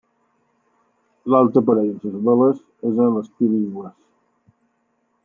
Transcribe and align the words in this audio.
L'alt 1.33 1.59
aparell 1.61 1.91
de 2.05 2.13
les 2.13 2.25
veles 2.31 2.63
és 2.93 3.05
a 3.05 3.11
l'estil 3.19 3.55
anglès. 3.59 3.97